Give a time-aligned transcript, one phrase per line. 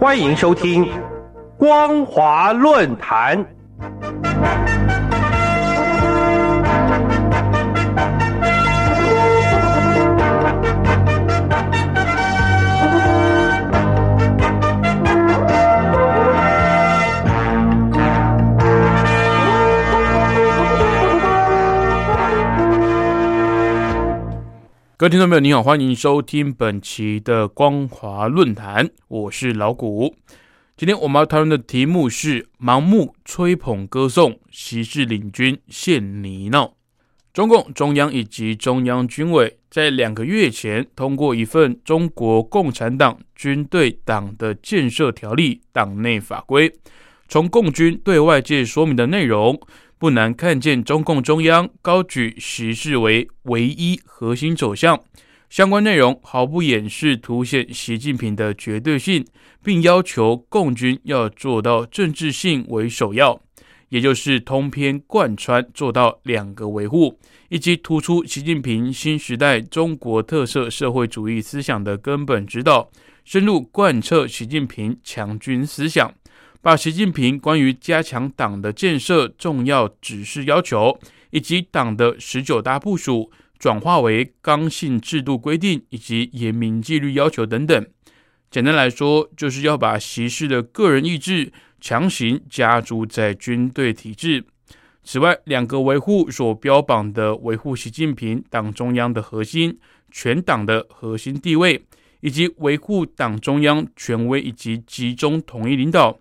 [0.00, 0.86] 欢迎收听
[1.58, 3.38] 《光华论坛》。
[25.00, 30.14] 各位听众朋友，你好，欢迎收听本期的光华论坛，我是老谷。
[30.76, 36.72] 今天我们要讨论的题目是盲目吹捧歌颂，习氏领军现泥淖。
[37.32, 46.70] 中共中央以及中央军委在两个月前通过一份《中国共产党军队党的建设条例》党内法规，
[47.26, 49.58] 从共军对外界说明的内容。
[50.00, 54.98] 不难看见，中共中央高举习氏为唯一核心走向，
[55.50, 59.22] 相关内容毫不掩饰，凸显习近平的绝对性，
[59.62, 63.38] 并要求共军要做到政治性为首要，
[63.90, 67.18] 也就是通篇贯穿做到两个维护，
[67.50, 72.90] 以及突出习近平新时代中国特色社会主义思想的根本指导，
[73.22, 76.10] 深入贯彻习近平强军思想。
[76.62, 80.98] 把习近平关于加强党的建设重要指示要求，
[81.30, 87.86] 以及党的十九大部署，转化为刚性制度规定以及严明纪律要求等等。
[88.50, 91.50] 简单来说，就是要把习氏的个人意志
[91.80, 94.44] 强行加注在军队体制。
[95.02, 99.78] 此外，两个维护所标榜的维护习近平党中央的核心、
[100.10, 101.82] 全党的核心地位，
[102.20, 106.18] 以及维护党中央权威以及集中统一领导。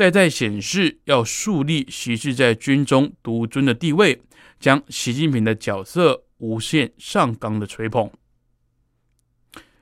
[0.00, 4.18] 再在显示要树立习氏在军中独尊的地位，
[4.58, 8.10] 将习近平的角色无限上纲的吹捧。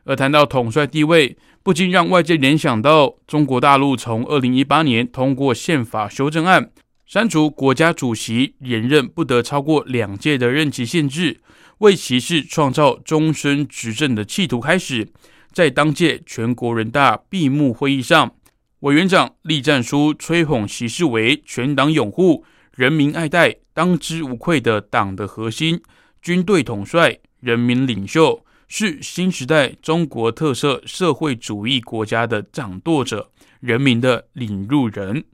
[0.03, 6.73] 而谈到统帅地位，不禁让外界联想到中国大陆从二零一八年通过宪法修正案，
[7.07, 11.41] 删除国家主席连任不得超过两届的任期限制，
[11.79, 15.07] 为习氏创造终身执政的企图开始，
[15.53, 18.35] 在当届全国人大闭幕会议上。
[18.81, 22.45] 委员长栗战书吹捧习氏为全党拥护、
[22.77, 25.83] 人民爱戴、当之无愧的党的核心、
[26.23, 35.25] 军队统帅、人民领袖，是新时代中国特色社会主义国家的掌舵者、人民的领路人。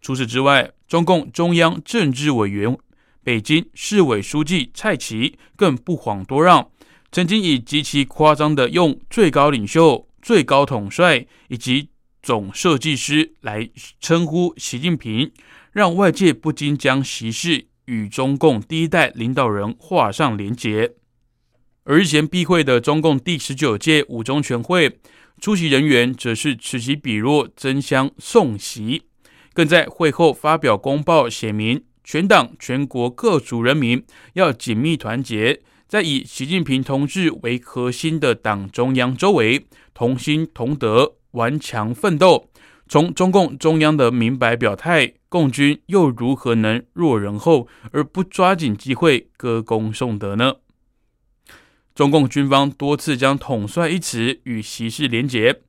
[0.00, 2.74] 除此之外，中共中央政治委员、
[3.22, 6.70] 北京市委书记蔡奇更不遑多让，
[7.12, 11.90] 曾经以极其夸张的用“最高领袖”“最高统帅”以及
[12.26, 13.70] 总设计师来
[14.00, 15.30] 称呼习近平，
[15.70, 20.94] 让外界不禁将习氏与中共第一代领导人画上连结。
[21.84, 24.98] 而日前闭会的中共第十九届五中全会
[25.40, 29.04] 出席人员，则是此起彼落争相送席，
[29.54, 41.15] 更在会后发表公报，写明全党全国各族人民要紧密团结，在以习近平同志为核心的党中央周围同心同德。
[41.32, 42.48] 顽强奋斗，
[42.88, 50.54] 从中共中央的明白表态，共军又如何能弱人后而不抓紧机会歌功颂德呢？
[51.94, 55.62] 中共军方多次将“统帅”一词与习氏连结，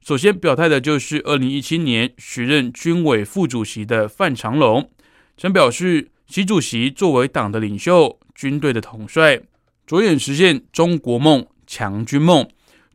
[0.00, 4.90] 首先表态的就是二零一七年时任军委副主席的范长龙，
[5.36, 9.40] 曾表示，习主席作为党的领袖、军队的统帅，
[9.86, 12.46] 着眼实现中国梦、强军梦。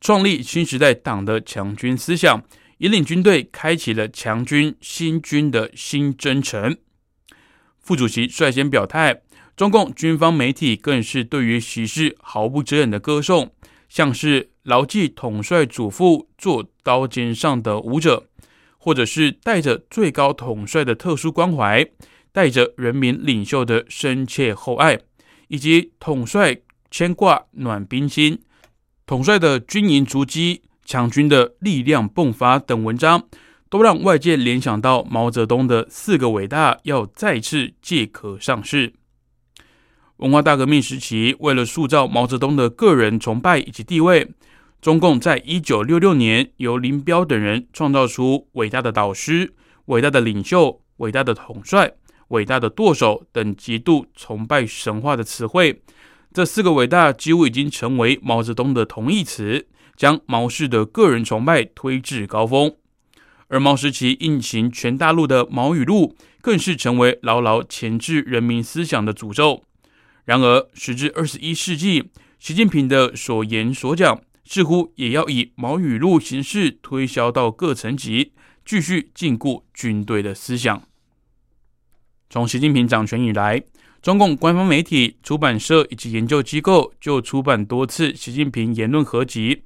[0.06, 2.44] 创立新时代党的强军思想，
[2.78, 6.78] 引领军队开启了强军新军的新征程。
[7.80, 9.24] 副主席率先表态，
[9.58, 13.52] 中共军方媒体更是对于习氏毫不遮掩的歌颂，
[13.90, 18.28] 像是牢记统帅祖父做刀尖上的舞者，
[18.78, 21.84] 或者是带着最高统帅的特殊关怀，
[22.32, 25.00] 带着人民领袖的深切厚爱，
[25.48, 26.56] 以及统帅
[26.92, 28.40] 牵挂暖冰心。
[29.08, 33.24] 统帅的军营足迹、强军的力量迸发等文章，
[33.70, 38.94] 都让外界联想到毛泽东的四个伟大要再次借壳上市。
[40.18, 44.28] 文化大革命时期，为了塑造毛泽东的个人崇拜以及地位，
[44.82, 49.54] 中共在一九六六年由林彪等人创造出伟大的导师、
[49.86, 51.92] 伟大的领袖、伟大的统帅、
[52.30, 55.84] 伟大的舵手等极度崇拜神话的词汇。
[56.36, 62.76] 这四个伟大几乎已经成为毛泽东的同义词，将毛氏的个人崇拜推至高峰。
[63.48, 69.64] 而毛时期印行全大陆的《毛语录》，更是成为牢牢钳制人民思想的诅咒。
[70.26, 78.34] 然而，时至二十一世纪，习近平的所言所讲，似乎也要以毛语录形式推销到各层级，
[78.66, 80.84] 继续禁锢军队的思想。
[82.30, 83.64] 从习近平掌权以来，
[84.06, 89.64] 中共官方媒体、出版社以及研究机构就出版多次习近平言论合集，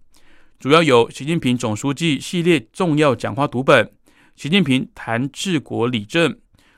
[0.58, 3.84] 主要有《习近平总书记系列重要讲话读本》、
[4.38, 6.32] 《习近平谈治国理政》、《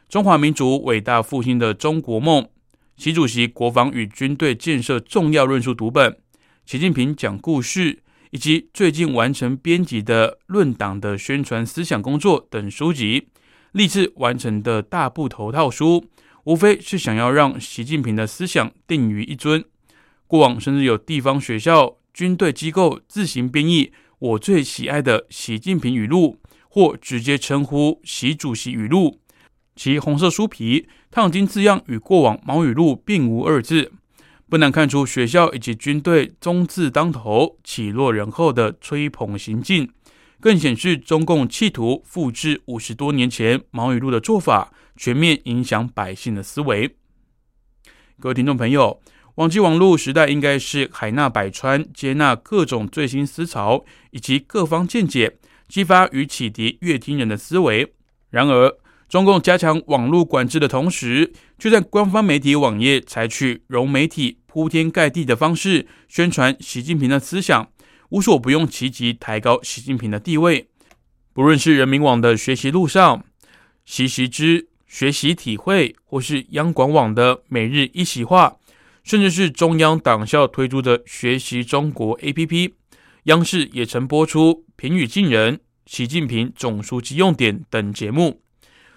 [0.10, 2.42] 中华民族伟大复兴的中国梦》、
[2.98, 6.12] 《习主席国防与军队建设重要论述读本》、
[6.66, 7.94] 《习近平讲故事》，
[8.32, 13.28] 以及最近完成编辑的《论党的宣传思想工作》等书籍。
[13.74, 16.04] 立志完成的大部头套书，
[16.46, 19.64] 无非是想要让习近平的思想定于一尊。
[20.28, 26.38] 过往甚至有地方学校、军队机构自行编译我最喜爱的习近平语录，
[26.70, 29.20] 或直接称呼习主席语录。
[29.76, 33.92] 其红色书皮烫金字样与过往毛语录并无二致，
[34.50, 39.90] 不难看出学校以及军队中字当头、起落人后的吹捧行径。
[40.40, 46.96] 更显示中共企图复制五十多年前毛语录的做法，全面影响百姓的思维。
[48.20, 49.02] 各位听众朋友，
[49.34, 57.96] 网际网络时代应该是海纳百川，接纳各种最新思潮以及各方见解，激发与启迪乐听人的思维。
[58.30, 58.78] 然而，
[59.10, 67.72] 中共加强网络管制的同时，却在官方媒体网页采取融媒体铺天盖地的方式宣传习近平的思想。
[68.10, 70.70] 无所不用其极，抬高习近平的地位。
[71.34, 73.26] 不论是人民网的学习路上、
[73.84, 78.58] 习习之学习体会，或是央广网的每日一席话，
[79.06, 82.74] 甚至是中央党校推出的学习中国 APP，
[83.24, 88.42] 央视也曾播出评语近人、习近平总书记用典等节目。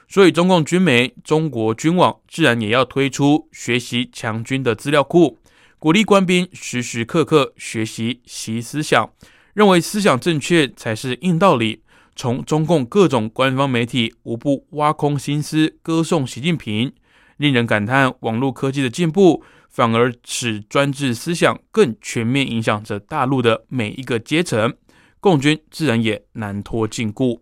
[0.08, 5.38] 所以，中共军媒中国军网自然也要推出学习强军的资料库。
[5.78, 9.08] 鼓励官兵时时刻刻学习习思想，
[9.54, 11.83] 认为思想正确才是硬道理。
[12.16, 16.92] 从中共各种官方媒体无不挖空心思歌颂习近平，
[17.36, 24.74] 令人感叹网络科技的进步反而使专制思想更全面影响着大陆的每一个阶层，
[25.20, 27.38] 共军自然也难脱禁锢。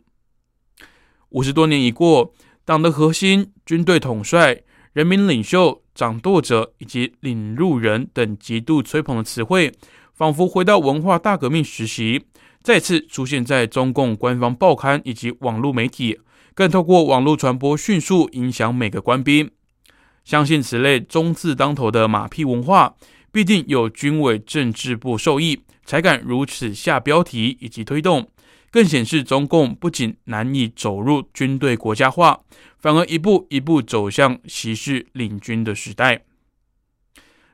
[1.30, 2.34] 五十多年已过，
[2.64, 5.82] 党的核心、军队统帅、人民领袖。
[5.94, 9.70] 掌舵者以及领路人等极度吹捧的词汇，
[10.14, 12.24] 仿佛回到文化大革命时期，
[12.62, 16.20] 再次出现在中共官方报刊以及网络媒体，
[16.54, 19.50] 更透过网络传播迅速影响每个官兵。
[20.24, 22.94] 相信此类中字当头的马屁文化，
[23.32, 28.28] 必定有军委政治部受益，才敢如此下标题以及推动。
[28.70, 32.40] 更显示中共不仅难以走入军队国家化，
[32.78, 36.24] 反而一步一步走向习氏领军的时代。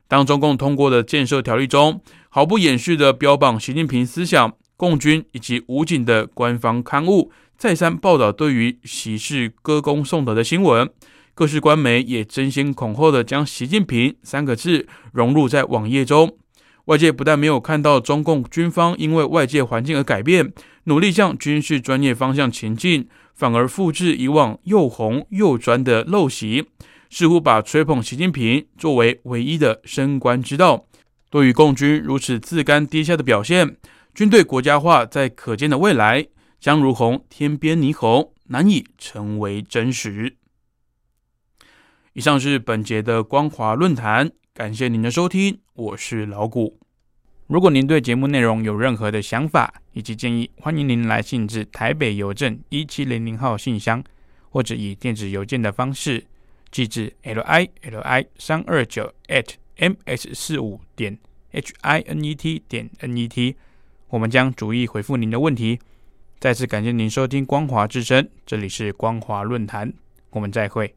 [0.07, 10.89] 当中共通过的建设条例中毫不掩饰的标榜习近平思想，共军以及武警的官方刊物再三报道对于习氏歌功颂德的新闻，
[11.35, 16.37] 各式官媒也争先恐后的将习近平三个字融入在网页中。
[16.85, 20.53] 外界不但没有看到中共军方因为外界环境而改变，
[20.85, 26.67] 努力向军事专业方向前进，反而复制以往又红又专的陋习，
[27.09, 30.85] 似乎把吹捧习近平作为唯一的升官之道。
[31.29, 33.75] 对于共军如此自甘低下的表现，
[34.19, 36.27] 军队国家化在可见的未来
[36.59, 40.35] 将如同天边霓虹，难以成为真实。
[42.11, 44.29] 以上是本节的光华论坛。
[44.53, 46.77] 感谢您的收听，我是老谷。
[47.47, 54.03] 如果您对节目内容有任何的想法以及建议，欢迎您来信至台北邮政一七零零号信箱，
[54.49, 56.21] 或者以电子邮件的方式
[56.71, 59.47] 寄至 l i l i 三二九 at
[59.77, 61.17] m s 四五点
[61.51, 63.55] h i n e t 点 n e t，
[64.09, 65.79] 我们将逐一回复您的问题。
[66.39, 69.93] 再次感谢您收听光华之声，这里是光华论坛，
[70.31, 70.95] 我们再会。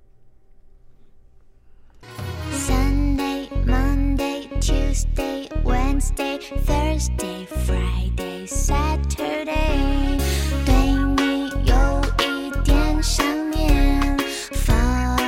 [2.52, 10.18] Sunday, Monday, Tuesday, Wednesday, Thursday, Friday, Saturday，
[10.64, 10.74] 对
[11.16, 14.16] 你有一点想念，
[14.52, 15.18] 放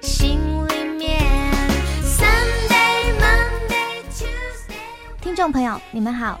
[0.00, 1.20] 心里面。
[2.02, 5.20] Sunday, Monday, Tuesday。
[5.20, 6.40] 听众朋友，你们好，